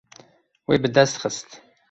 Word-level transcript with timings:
Wê 0.67 0.75
bi 0.81 0.89
dest 0.95 1.15
xist. 1.21 1.47